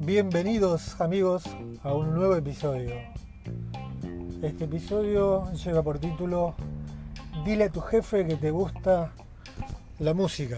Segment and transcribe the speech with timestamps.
[0.00, 1.44] Bienvenidos amigos
[1.82, 2.94] a un nuevo episodio.
[4.40, 6.54] Este episodio lleva por título
[7.44, 9.12] Dile a tu jefe que te gusta
[9.98, 10.56] la música.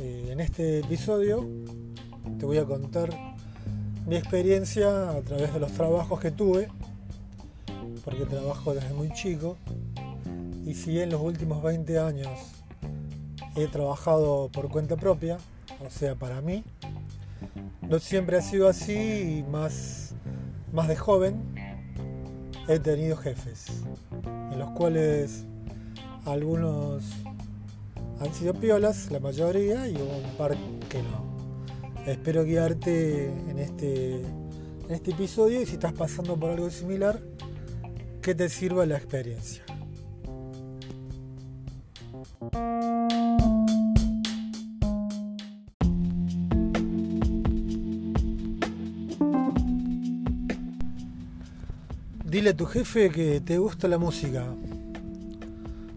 [0.00, 1.46] Eh, en este episodio
[2.40, 3.10] te voy a contar
[4.06, 6.68] mi experiencia a través de los trabajos que tuve,
[8.04, 9.56] porque trabajo desde muy chico,
[10.64, 12.57] y si en los últimos 20 años
[13.58, 15.38] he trabajado por cuenta propia,
[15.84, 16.64] o sea, para mí,
[17.82, 20.14] no siempre ha sido así y más,
[20.72, 21.42] más de joven
[22.68, 23.66] he tenido jefes,
[24.52, 25.44] en los cuales
[26.26, 27.04] algunos
[28.20, 30.56] han sido piolas, la mayoría, y un par
[30.88, 31.26] que no.
[32.06, 37.20] Espero guiarte en este, en este episodio y si estás pasando por algo similar,
[38.20, 39.64] que te sirva la experiencia.
[52.24, 54.44] Dile a tu jefe que te gusta la música.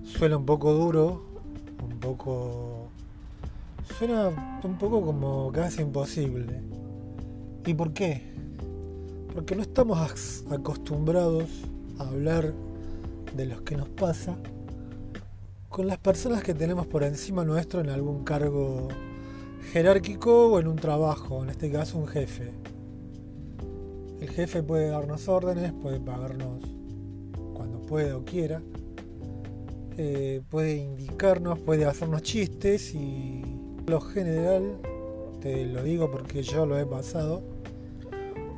[0.03, 1.23] Suena un poco duro,
[1.83, 2.89] un poco...
[3.97, 6.61] Suena un poco como casi imposible.
[7.65, 8.33] ¿Y por qué?
[9.33, 11.49] Porque no estamos acostumbrados
[11.99, 12.53] a hablar
[13.35, 14.35] de los que nos pasa
[15.71, 18.89] con las personas que tenemos por encima nuestro en algún cargo
[19.71, 22.51] jerárquico o en un trabajo, en este caso un jefe.
[24.19, 26.61] El jefe puede darnos órdenes, puede pagarnos
[27.53, 28.61] cuando puede o quiera,
[29.97, 33.41] eh, puede indicarnos, puede hacernos chistes y
[33.87, 34.77] lo general,
[35.39, 37.43] te lo digo porque yo lo he pasado,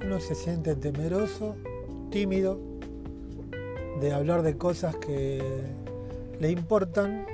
[0.03, 1.55] uno se siente temeroso,
[2.09, 2.59] tímido,
[4.01, 5.82] de hablar de cosas que
[6.43, 7.25] le importan,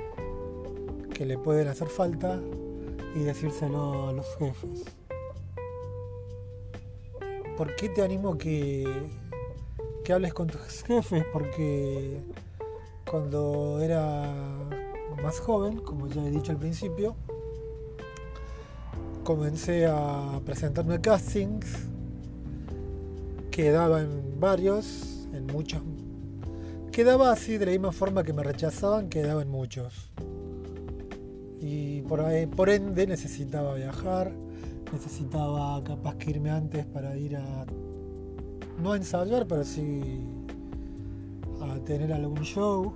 [1.12, 2.40] que le pueden hacer falta
[3.16, 4.84] y decírselo a los jefes.
[7.56, 8.88] ¿por qué te animo que,
[10.04, 11.24] que hables con tus jefes?
[11.32, 12.22] Porque
[13.10, 14.32] cuando era
[15.20, 17.16] más joven, como ya he dicho al principio,
[19.24, 21.66] comencé a presentarme a castings,
[23.50, 25.82] quedaba en varios, en muchos.
[26.92, 30.10] Quedaba así de la misma forma que me rechazaban, quedaba en muchos.
[31.60, 34.32] Y por ende necesitaba viajar,
[34.92, 37.66] necesitaba capaz que irme antes para ir a,
[38.82, 40.20] no a ensayar, pero sí
[41.60, 42.92] a tener algún show.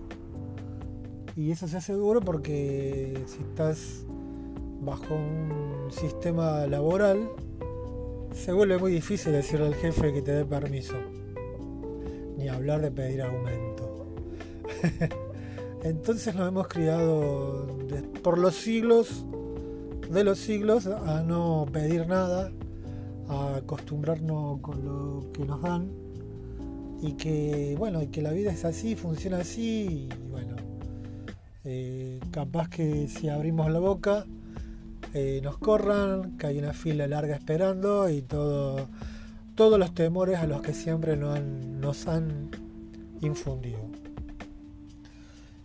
[1.36, 4.04] Y eso se hace duro porque si estás
[4.80, 7.28] bajo un sistema laboral,
[8.32, 10.94] se vuelve muy difícil decirle al jefe que te dé permiso.
[12.36, 13.73] Ni hablar de pedir aumento.
[15.84, 17.66] Entonces nos hemos criado
[18.22, 19.24] por los siglos
[20.10, 22.50] de los siglos a no pedir nada,
[23.28, 25.90] a acostumbrarnos con lo que nos dan
[27.02, 30.56] y que bueno, que la vida es así, funciona así y bueno,
[31.64, 34.24] eh, capaz que si abrimos la boca
[35.12, 38.88] eh, nos corran, que hay una fila larga esperando y todo,
[39.54, 42.50] todos los temores a los que siempre nos han
[43.20, 43.93] infundido.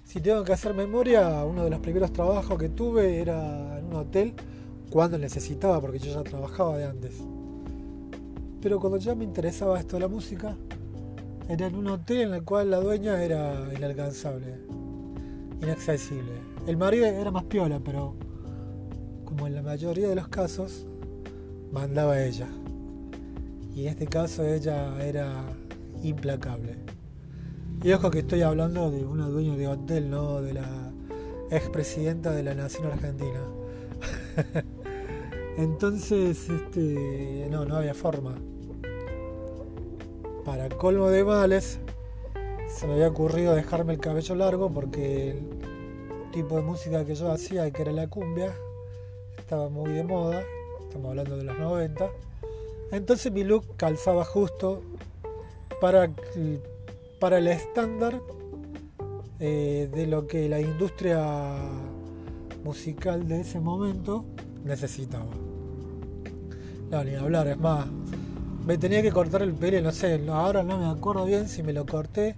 [0.10, 3.96] Si tengo que hacer memoria, uno de los primeros trabajos que tuve era en un
[3.96, 4.34] hotel
[4.90, 7.22] cuando necesitaba, porque yo ya trabajaba de antes.
[8.60, 10.58] Pero cuando ya me interesaba esto de la música,
[11.48, 14.56] era en un hotel en el cual la dueña era inalcanzable,
[15.62, 16.32] inaccesible.
[16.66, 18.16] El marido era más piola, pero
[19.26, 20.88] como en la mayoría de los casos,
[21.72, 22.48] mandaba ella.
[23.76, 25.44] Y en este caso ella era
[26.02, 26.89] implacable.
[27.82, 30.92] Y ojo que estoy hablando de una dueña de hotel, no de la
[31.50, 33.40] expresidenta de la Nación Argentina.
[35.58, 38.36] Entonces, este, no, no había forma.
[40.44, 41.80] Para colmo de males,
[42.68, 47.32] se me había ocurrido dejarme el cabello largo porque el tipo de música que yo
[47.32, 48.54] hacía, que era la cumbia,
[49.38, 50.44] estaba muy de moda.
[50.82, 52.10] Estamos hablando de los 90.
[52.92, 54.82] Entonces mi look calzaba justo
[55.80, 56.12] para
[57.20, 58.22] para el estándar
[59.40, 61.56] eh, de lo que la industria
[62.64, 64.26] musical de ese momento
[64.64, 65.32] necesitaba.
[66.90, 67.86] No, ni hablar, es más,
[68.66, 71.74] me tenía que cortar el pelo, no sé, ahora no me acuerdo bien si me
[71.74, 72.36] lo corté,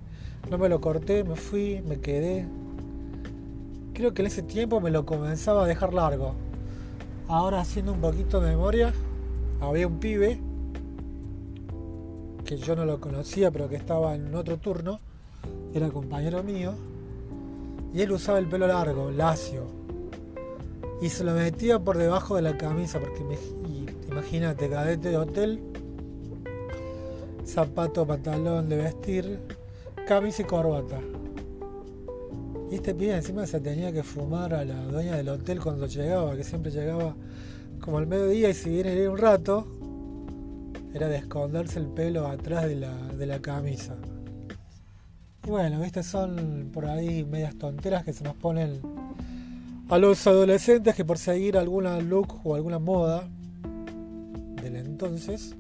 [0.50, 2.46] no me lo corté, me fui, me quedé.
[3.94, 6.34] Creo que en ese tiempo me lo comenzaba a dejar largo.
[7.28, 8.94] Ahora haciendo un poquito de memoria,
[9.62, 10.40] había un pibe
[12.52, 15.00] que yo no lo conocía, pero que estaba en otro turno,
[15.74, 16.74] era compañero mío,
[17.94, 19.68] y él usaba el pelo largo, lacio,
[21.02, 23.24] y se lo metía por debajo de la camisa, porque
[24.10, 25.62] imagínate, cadete de hotel,
[27.46, 29.40] zapato, pantalón de vestir,
[30.06, 31.00] camisa y corbata.
[32.70, 36.36] Y este pibe encima se tenía que fumar a la dueña del hotel cuando llegaba,
[36.36, 37.16] que siempre llegaba
[37.80, 39.66] como al mediodía y si viene un rato,
[40.94, 43.96] era de esconderse el pelo atrás de la, de la camisa.
[45.46, 48.82] Y bueno, viste, son por ahí medias tonteras que se nos ponen
[49.90, 53.28] a los adolescentes que por seguir alguna look o alguna moda
[54.62, 55.56] del entonces,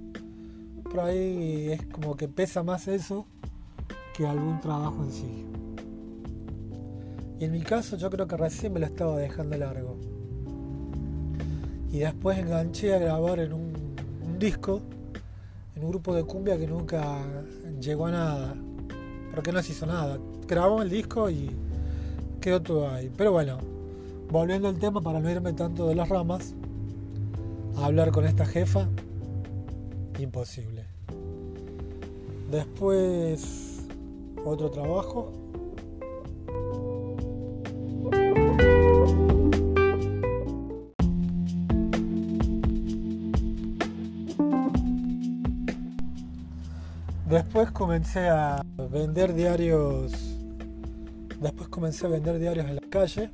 [0.83, 3.25] por ahí es como que pesa más eso
[4.16, 5.45] que algún trabajo en sí.
[7.39, 9.98] Y en mi caso yo creo que recién me lo estaba dejando largo.
[11.92, 13.72] Y después enganché a grabar en un,
[14.39, 15.00] disco, en
[15.81, 17.19] un grupo de cumbia que nunca
[17.80, 18.56] llegó a nada.
[19.33, 20.19] Porque no se hizo nada.
[20.48, 21.51] Grabamos el disco y
[22.39, 23.12] quedó todo ahí.
[23.18, 23.57] Pero bueno,
[24.30, 26.54] volviendo al tema para no irme tanto de las ramas,
[27.78, 28.88] hablar con esta jefa,
[30.19, 30.86] imposible.
[32.51, 33.88] Después,
[34.45, 35.41] otro trabajo
[47.31, 48.62] Después comencé a
[48.92, 50.12] vender diarios.
[51.39, 53.30] Después comencé a vender diarios en la calle.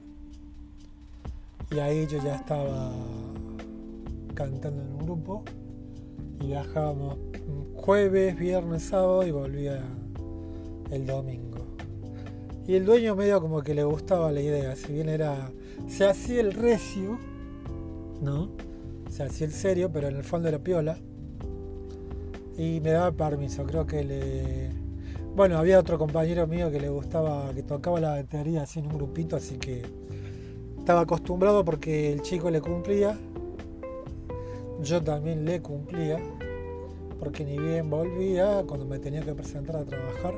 [1.71, 2.91] Y ahí yo ya estaba
[4.35, 5.43] cantando en un grupo.
[6.39, 7.17] Y viajábamos
[7.73, 9.81] jueves, viernes, sábado y volvía
[10.91, 11.65] el domingo.
[12.67, 15.49] Y el dueño medio como que le gustaba la idea, si bien era.
[15.87, 17.17] Se hacía el recio,
[18.21, 18.51] ¿no?
[19.09, 20.99] Se hacía el serio, pero en el fondo era piola
[22.57, 23.63] y me daba permiso.
[23.65, 24.71] Creo que le.
[25.35, 28.93] Bueno, había otro compañero mío que le gustaba, que tocaba la batería así en un
[28.93, 29.83] grupito, así que
[30.79, 33.17] estaba acostumbrado porque el chico le cumplía.
[34.81, 36.19] Yo también le cumplía,
[37.19, 40.33] porque ni bien volvía cuando me tenía que presentar a trabajar.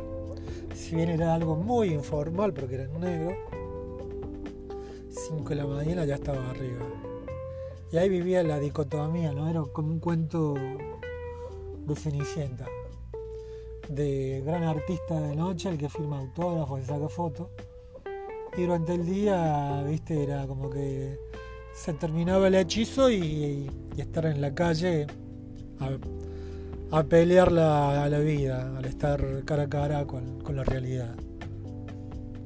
[0.73, 3.35] Si bien era algo muy informal, porque era en negro,
[5.09, 6.85] 5 de la mañana ya estaba arriba.
[7.91, 9.49] Y ahí vivía la dicotomía, ¿no?
[9.49, 10.55] Era como un cuento
[11.95, 12.65] de
[13.89, 17.47] de gran artista de noche, el que firma autógrafos y saca fotos.
[18.55, 21.17] Y durante el día, viste, era como que
[21.73, 25.07] se terminaba el hechizo y, estar en la calle
[26.91, 31.15] a, pelear la, a la vida, al estar cara a cara con, con la realidad.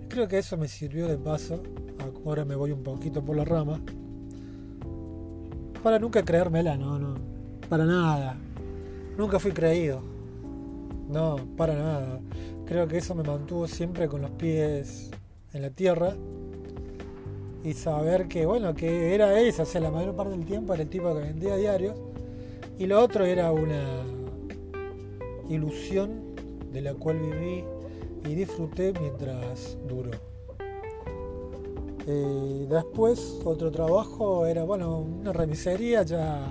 [0.07, 1.61] Creo que eso me sirvió de paso,
[2.25, 3.81] ahora me voy un poquito por la rama,
[5.83, 7.15] para nunca creérmela, no, no,
[7.69, 8.37] para nada.
[9.17, 10.01] Nunca fui creído.
[11.07, 12.19] No, para nada.
[12.65, 15.11] Creo que eso me mantuvo siempre con los pies
[15.53, 16.15] en la tierra.
[17.63, 19.63] Y saber que, bueno, que era eso.
[19.63, 21.95] O sea, la mayor parte del tiempo era el tipo que vendía diarios.
[22.79, 24.03] Y lo otro era una
[25.49, 26.35] ilusión
[26.71, 27.63] de la cual viví
[28.25, 30.11] y disfruté mientras duró.
[32.05, 36.45] Eh, después otro trabajo era, bueno, una remisería ya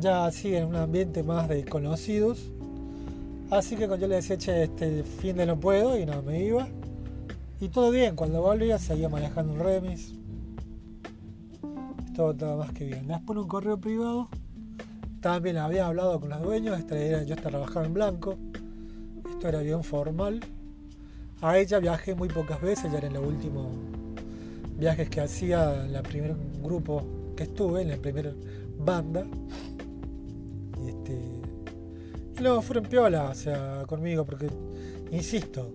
[0.00, 2.50] ya así en un ambiente más de conocidos.
[3.50, 6.42] Así que cuando yo le decía, che, este fin de no puedo y no me
[6.42, 6.68] iba.
[7.60, 10.14] Y todo bien, cuando volvía seguía manejando un remis.
[12.14, 13.06] Todo estaba más que bien.
[13.06, 14.28] Después un correo privado.
[15.20, 16.78] También había hablado con los dueños.
[16.78, 18.36] Este era, yo trabajaba en blanco.
[19.30, 20.40] Esto era bien formal.
[21.42, 23.66] A ella viajé muy pocas veces, ya era en los últimos
[24.78, 27.02] viajes que hacía en el primer grupo
[27.36, 28.32] que estuve, en la primera
[28.78, 29.26] banda.
[32.40, 34.48] Luego fueron piola, o sea, conmigo, porque,
[35.10, 35.70] insisto,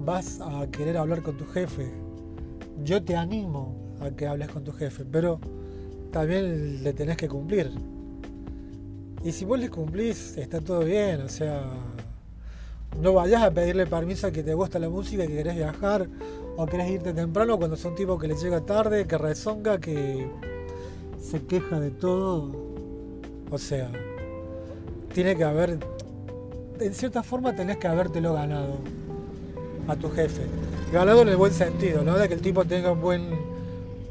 [0.00, 1.92] vas a querer hablar con tu jefe.
[2.82, 5.38] Yo te animo a que hables con tu jefe, pero
[6.10, 7.70] también le tenés que cumplir.
[9.22, 11.62] Y si vos le cumplís, está todo bien, o sea,
[13.02, 16.08] no vayas a pedirle permiso a que te gusta la música, que querés viajar
[16.56, 20.30] o querés irte temprano cuando son tipo que le llega tarde, que rezonga, que
[21.20, 22.52] se queja de todo.
[23.50, 23.90] O sea,
[25.14, 25.78] tiene que haber,
[26.80, 28.78] en cierta forma tenés que habértelo ganado
[29.86, 30.42] a tu jefe.
[30.92, 32.18] Ganado en el buen sentido, ¿no?
[32.18, 33.38] De que el tipo tenga un buen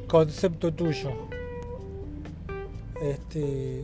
[0.07, 1.11] concepto tuyo.
[3.01, 3.83] Este.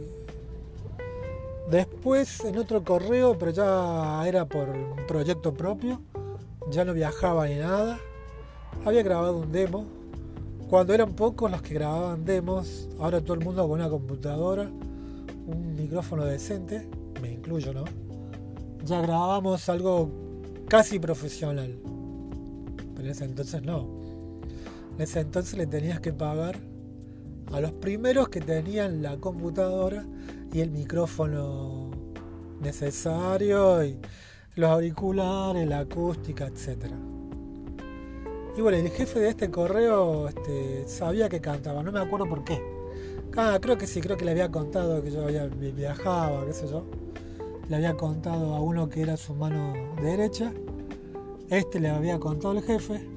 [1.70, 6.02] Después en otro correo, pero ya era por un proyecto propio,
[6.72, 8.00] ya no viajaba ni nada.
[8.86, 9.86] Había grabado un demo.
[10.70, 14.70] Cuando eran pocos los que grababan demos, ahora todo el mundo con una computadora,
[15.48, 16.88] un micrófono decente
[17.20, 17.86] me incluyo, ¿no?
[18.86, 20.10] Ya grabábamos algo
[20.68, 21.76] casi profesional.
[22.96, 23.88] Pero en ese entonces no.
[24.96, 26.58] En ese entonces le tenías que pagar
[27.52, 30.06] a los primeros que tenían la computadora
[30.54, 31.92] y el micrófono
[32.62, 33.98] necesario y
[34.56, 36.92] los auriculares, la acústica, etc.
[38.58, 42.44] Y bueno, el jefe de este correo este, sabía que cantaba, no me acuerdo por
[42.44, 42.79] qué.
[43.38, 46.68] Ah, creo que sí, creo que le había contado que yo había, viajaba, qué sé
[46.68, 46.86] yo.
[47.70, 50.52] Le había contado a uno que era su mano derecha.
[51.50, 53.08] Este le había contado al jefe.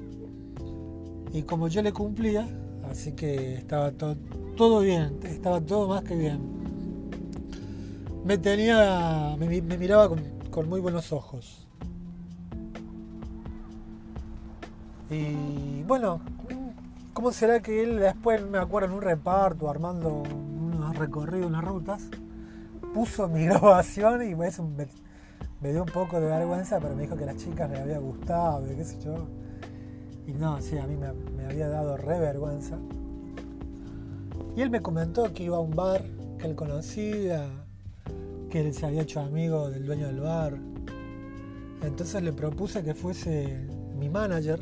[1.33, 2.47] Y como yo le cumplía,
[2.89, 4.15] así que estaba todo,
[4.55, 6.39] todo bien, estaba todo más que bien.
[8.23, 11.67] Me tenía, me, miraba con, muy buenos ojos.
[15.09, 16.21] Y bueno,
[17.13, 22.03] ¿cómo será que él después, me acuerdo, en un reparto, armando unos recorridos, unas rutas,
[22.93, 24.49] puso mi grabación y me,
[25.71, 28.71] dio un poco de vergüenza, pero me dijo que a las chicas le había gustado
[28.71, 29.15] y qué sé yo.
[30.25, 32.77] Y no, sí, a mí me, me había dado re vergüenza.
[34.55, 36.03] Y él me comentó que iba a un bar
[36.37, 37.47] que él conocía,
[38.49, 40.57] que él se había hecho amigo del dueño del bar.
[41.81, 43.67] Entonces le propuse que fuese
[43.97, 44.59] mi manager.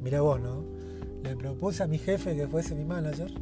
[0.00, 0.77] Mira vos, ¿no?
[1.22, 3.32] Le propuse a mi jefe que fuese mi manager.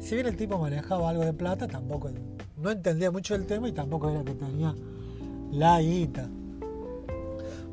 [0.00, 2.10] Si bien el tipo manejaba algo de plata, tampoco
[2.56, 4.74] no entendía mucho el tema y tampoco era que tenía
[5.52, 6.28] la guita.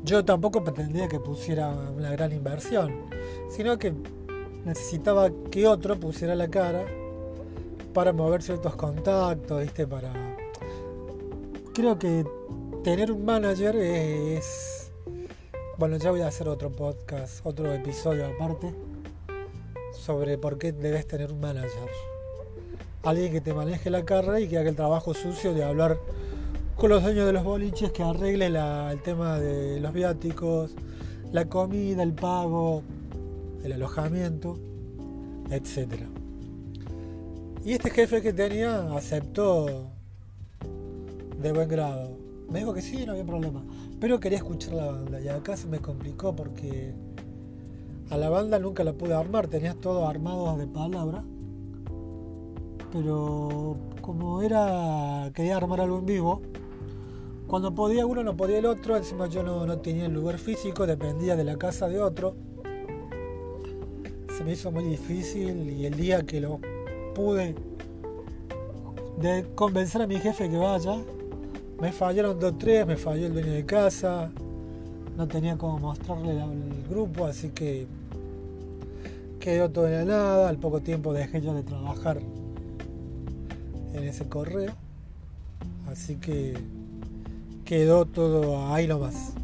[0.04, 2.92] Yo tampoco pretendía que pusiera una gran inversión,
[3.50, 3.94] sino que
[4.64, 6.84] necesitaba que otro pusiera la cara
[7.92, 9.86] para mover ciertos contactos, ¿viste?
[9.86, 10.12] Para.
[11.74, 12.24] Creo que
[12.84, 14.90] tener un manager es.
[15.78, 18.87] Bueno, ya voy a hacer otro podcast, otro episodio aparte
[19.98, 21.88] sobre por qué debes tener un manager.
[23.02, 25.98] Alguien que te maneje la carrera y que haga el trabajo sucio de hablar
[26.76, 30.74] con los dueños de los boliches, que arregle el tema de los viáticos,
[31.32, 32.82] la comida, el pago,
[33.64, 34.58] el alojamiento,
[35.50, 36.02] etc.
[37.64, 39.90] Y este jefe que tenía aceptó
[41.40, 42.16] de buen grado.
[42.50, 43.62] Me dijo que sí, no había problema.
[44.00, 45.20] Pero quería escuchar la banda.
[45.20, 46.94] Y acá se me complicó porque
[48.10, 49.48] a la banda nunca la pude armar.
[49.48, 51.24] Tenías todo armado de palabra.
[52.92, 55.30] Pero como era.
[55.34, 56.42] quería armar algo en vivo.
[57.46, 58.96] Cuando podía uno, no podía el otro.
[58.96, 62.34] Encima yo no, no tenía el lugar físico, dependía de la casa de otro
[64.38, 66.60] se me hizo muy difícil y el día que lo
[67.12, 67.56] pude
[69.20, 70.94] de convencer a mi jefe que vaya,
[71.80, 74.30] me fallaron dos tres, me falló el dueño de casa,
[75.18, 77.86] no tenía cómo mostrarle al grupo, así que
[79.38, 82.18] quedó todo en la nada, al poco tiempo dejé yo de trabajar
[83.92, 84.72] en ese correo,
[85.90, 86.56] así que
[87.66, 89.34] quedó todo ahí nomás.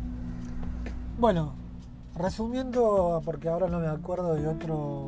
[1.19, 1.55] Bueno,
[2.17, 5.07] Resumiendo, porque ahora no me acuerdo de otro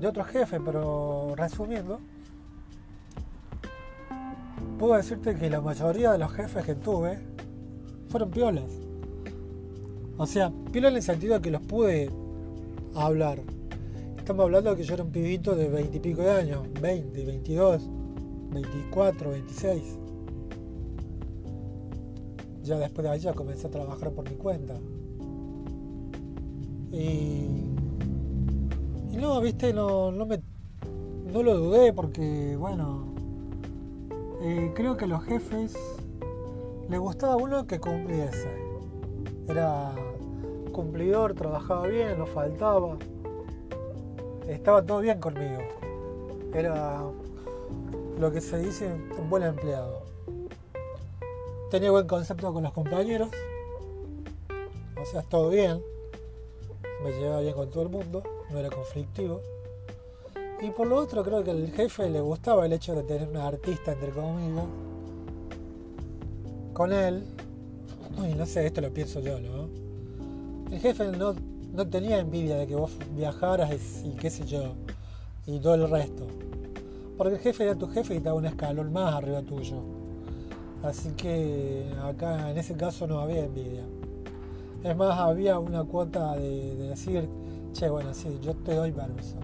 [0.00, 2.00] de otro jefe, pero resumiendo,
[4.80, 7.20] puedo decirte que la mayoría de los jefes que tuve
[8.08, 8.83] fueron piolas.
[10.16, 12.10] O sea, piolas en el sentido de que los pude
[12.94, 13.40] hablar.
[14.16, 17.24] Estamos hablando de que yo era un pibito de 20 y pico de años, 20,
[17.24, 17.82] 22,
[18.52, 19.98] 24, 26.
[22.62, 24.74] Ya después de allá comencé a trabajar por mi cuenta.
[26.92, 27.48] Y,
[29.18, 30.40] no, viste, no, no, me,
[31.32, 33.14] no lo dudé porque, bueno,
[34.42, 35.74] eh, creo que a los jefes
[36.88, 38.48] le gustaba uno que cumpliese.
[39.48, 39.94] Era
[40.74, 42.98] cumplidor, trabajaba bien, no faltaba.
[44.46, 45.62] Estaba todo bien conmigo.
[46.52, 47.02] Era
[48.18, 50.02] lo que se dice un buen empleado.
[51.70, 53.30] Tenía buen concepto con los compañeros.
[55.00, 55.82] O sea, todo bien
[57.02, 59.40] me llevaba bien con todo el mundo, no era conflictivo.
[60.62, 63.46] Y por lo otro creo que al jefe le gustaba el hecho de tener una
[63.46, 64.64] artista, entre comillas,
[66.72, 67.24] con él.
[68.30, 69.83] Y no sé, esto lo pienso yo, ¿no?
[70.74, 71.36] El jefe no,
[71.72, 73.70] no tenía envidia de que vos viajaras
[74.04, 74.74] y, qué sé yo,
[75.46, 76.26] y todo el resto.
[77.16, 79.76] Porque el jefe era tu jefe y estaba un escalón más arriba tuyo.
[80.82, 83.84] Así que acá en ese caso no había envidia.
[84.82, 87.28] Es más, había una cuota de, decir,
[87.72, 89.36] che, bueno, sí, yo te doy permiso,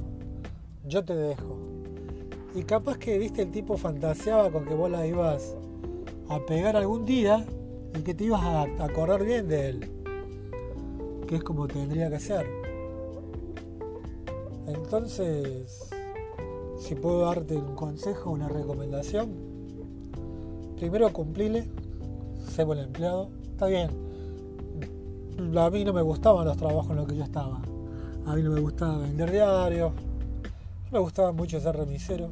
[0.85, 1.59] yo te dejo.
[2.57, 5.55] Y capaz que, viste, el tipo fantaseaba con que vos la ibas
[6.29, 7.47] a pegar algún día
[7.97, 10.00] y que te ibas a acordar bien de él,
[11.31, 12.45] que es como tendría que ser.
[14.67, 15.89] Entonces,
[16.79, 19.31] si puedo darte un consejo, una recomendación,
[20.77, 21.71] primero cumplile,
[22.51, 24.11] sé buen empleado, está bien
[25.59, 27.61] a mí no me gustaban los trabajos en los que yo estaba.
[28.27, 32.29] A mí no me gustaba vender diarios, No me gustaba mucho ser remisero.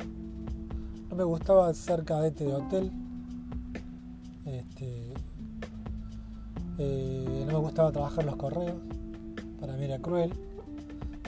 [1.09, 2.93] No me gustaba ser cadete de hotel.
[4.45, 5.15] Este,
[6.79, 8.77] eh, no me gustaba trabajar los correos.
[9.61, 10.33] Para mí era cruel.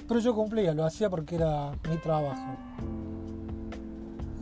[0.07, 2.57] Pero yo cumplía, lo hacía porque era mi trabajo.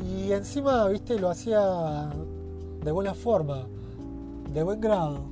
[0.07, 2.11] Y encima, viste, lo hacía
[2.85, 3.67] de buena forma,
[4.53, 5.25] de buen grado.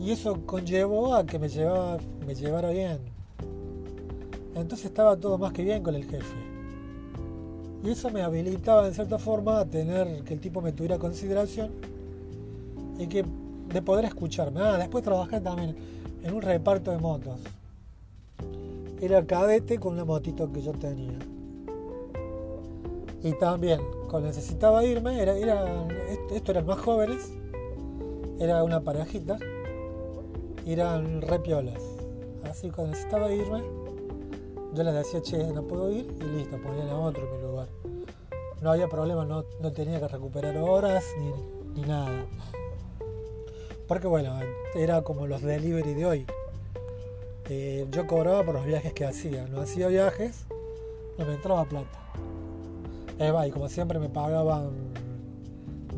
[0.00, 2.98] Y eso conllevó a que me, llevaba, me llevara bien.
[4.54, 6.36] Entonces estaba todo más que bien con el jefe.
[7.84, 11.70] Y eso me habilitaba en cierta forma a tener que el tipo me tuviera consideración
[12.98, 13.24] y que
[13.76, 14.62] de poder escucharme.
[14.62, 15.76] Ah, después trabajé también
[16.22, 17.38] en un reparto de motos.
[19.02, 21.18] Era cadete con una motito que yo tenía.
[23.22, 25.86] Y también, cuando necesitaba irme, era, era,
[26.30, 27.30] esto eran más jóvenes,
[28.38, 29.38] era una parejita,
[30.66, 31.82] eran repiolas.
[32.48, 33.62] Así cuando necesitaba irme,
[34.72, 37.68] yo les decía, che, no puedo ir, y listo, ponían a otro en mi lugar.
[38.62, 42.24] No había problema, no, no tenía que recuperar horas ni, ni nada.
[43.86, 44.38] Porque bueno,
[44.74, 46.26] era como los delivery de hoy.
[47.48, 49.46] Eh, yo cobraba por los viajes que hacía.
[49.46, 50.46] No hacía viajes,
[51.18, 52.00] no me entraba plata.
[53.18, 54.70] Eh, y como siempre me pagaban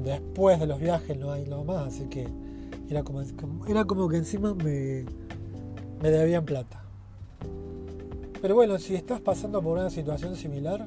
[0.04, 2.28] después de los viajes, no hay nada más, así que
[2.88, 3.22] era como,
[3.66, 5.04] era como que encima me,
[6.00, 6.82] me debían plata.
[8.40, 10.86] Pero bueno, si estás pasando por una situación similar,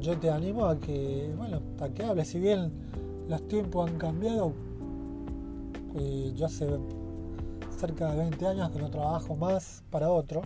[0.00, 2.28] yo te animo a que, bueno, a que hables.
[2.28, 2.72] Si bien
[3.28, 4.54] los tiempos han cambiado,
[6.34, 6.66] yo hace
[7.78, 10.42] cerca de 20 años que no trabajo más para otro.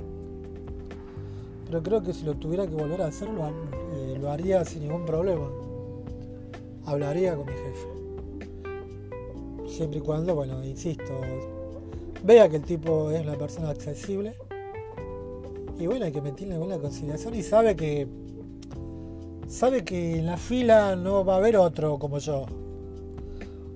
[1.67, 4.83] Pero creo que si lo tuviera que volver a hacer, lo, eh, lo haría sin
[4.83, 5.49] ningún problema.
[6.87, 7.89] Hablaría con mi jefe.
[9.69, 11.13] Siempre y cuando, bueno, insisto,
[12.23, 14.37] vea que el tipo es una persona accesible.
[15.79, 18.07] Y bueno, hay que meterle buena conciliación y sabe que
[19.49, 22.47] sabe que en la fila no va a haber otro como yo.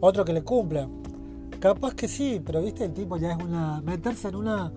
[0.00, 0.88] Otro que le cumpla.
[1.60, 3.80] Capaz que sí, pero viste, el tipo ya es una.
[3.80, 4.70] meterse en una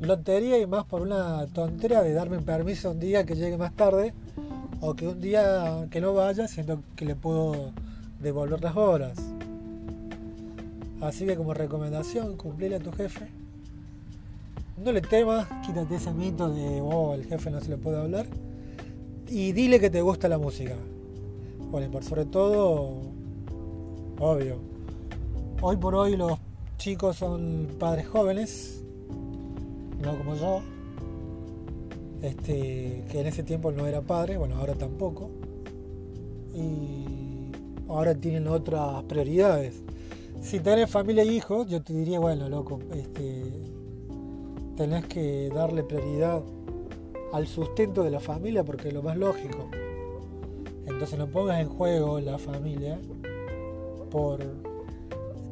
[0.00, 4.12] lotería y más por una tontería de darme permiso un día que llegue más tarde
[4.80, 7.70] o que un día que no vaya, siento que le puedo
[8.20, 9.16] devolver las horas.
[11.00, 13.28] Así que como recomendación, cumplirle a tu jefe.
[14.82, 18.26] No le temas, quítate ese mito de, oh, el jefe no se le puede hablar.
[19.28, 20.74] Y dile que te gusta la música.
[21.70, 23.02] Bueno, por sobre todo,
[24.18, 24.73] obvio,
[25.66, 26.38] Hoy por hoy los
[26.76, 28.84] chicos son padres jóvenes,
[29.98, 30.60] no como yo,
[32.20, 35.30] este, que en ese tiempo no era padre, bueno, ahora tampoco,
[36.52, 37.50] y
[37.88, 39.82] ahora tienen otras prioridades.
[40.42, 43.50] Si tenés familia e hijos, yo te diría, bueno, loco, este,
[44.76, 46.42] tenés que darle prioridad
[47.32, 49.70] al sustento de la familia porque es lo más lógico.
[50.84, 53.00] Entonces no pongas en juego la familia
[54.10, 54.73] por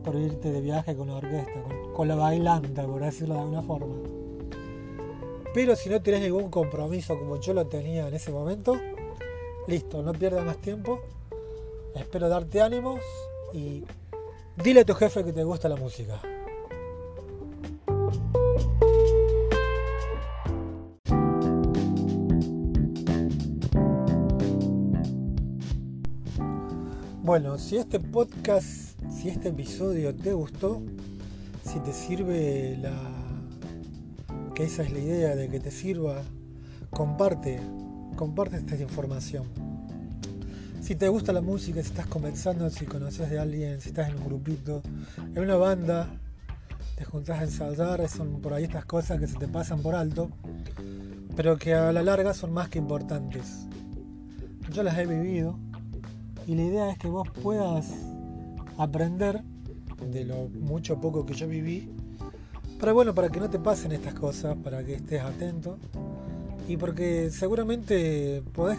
[0.03, 1.63] por irte de viaje con la orquesta,
[1.95, 3.95] con, la bailanta, por decirlo de alguna forma.
[5.55, 8.77] Pero si no tienes ningún compromiso como yo lo tenía en ese momento,
[9.69, 11.01] listo, no pierdas más tiempo.
[11.95, 13.01] Espero darte ánimos
[13.53, 13.85] y
[14.63, 16.21] dile a tu jefe que te gusta la música.
[27.23, 30.83] Bueno, si este podcast si este episodio te gustó,
[31.65, 32.93] si te sirve la...
[34.55, 36.23] que esa es la idea de que te sirva,
[36.91, 37.61] comparte,
[38.17, 39.45] comparte esta información.
[40.81, 44.17] Si te gusta la música, si estás comenzando, si conoces de alguien, si estás en
[44.19, 44.83] un grupito,
[45.35, 46.09] en una banda,
[46.97, 50.31] te juntás a ensayar, son por ahí estas cosas que se te pasan por alto,
[51.37, 53.67] pero que a la larga son más que importantes.
[54.73, 55.57] Yo las he vivido
[56.47, 57.87] y la idea es que vos puedas
[58.79, 59.43] aprender
[60.11, 61.91] de lo mucho poco que yo viví.
[62.79, 65.79] Pero bueno, para que no te pasen estas cosas, para que estés atento.
[66.69, 68.79] Y porque seguramente podés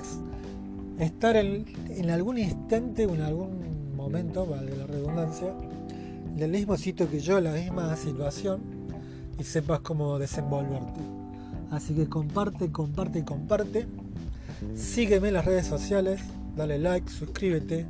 [1.00, 5.54] estar en, en algún instante o en algún momento, vale la redundancia,
[6.36, 8.62] en el mismo sitio que yo, la misma situación,
[9.40, 11.00] y sepas cómo desenvolverte.
[11.72, 13.88] Así que comparte, comparte comparte.
[14.76, 16.22] Sígueme en las redes sociales,
[16.56, 17.86] dale like, suscríbete,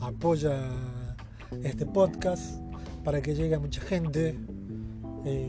[0.00, 0.62] apoya
[1.62, 2.60] este podcast
[3.04, 4.38] para que llegue a mucha gente.
[5.24, 5.46] Eh,